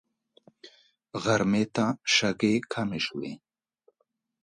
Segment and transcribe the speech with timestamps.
[1.23, 3.33] غرمې ته شګې کمې شوې.